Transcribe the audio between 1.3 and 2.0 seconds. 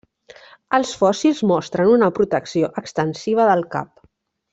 mostren